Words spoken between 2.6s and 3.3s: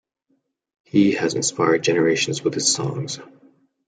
songs.